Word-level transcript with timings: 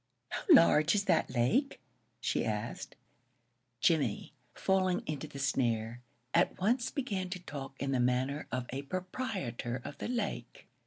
"How 0.29 0.41
large 0.49 0.95
is 0.95 1.05
that 1.05 1.29
lake?" 1.29 1.79
she 2.19 2.43
asked. 2.43 2.95
Jimmie, 3.81 4.33
falling 4.55 5.03
into 5.05 5.27
the 5.27 5.37
snare, 5.37 6.01
at 6.33 6.57
once 6.59 6.89
began 6.89 7.29
to 7.29 7.39
talk 7.39 7.79
in 7.79 7.91
the 7.91 7.99
manner 7.99 8.47
of 8.51 8.65
a 8.71 8.81
proprietor 8.81 9.79
of 9.85 9.99
the 9.99 10.07
lake. 10.07 10.67